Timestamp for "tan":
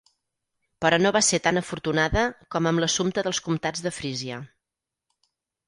1.47-1.61